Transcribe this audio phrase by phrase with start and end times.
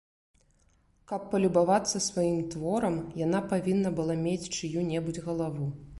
[1.11, 5.71] Каб палюбавацца сваім творам, яна павінна была мець чыю-небудзь галаву.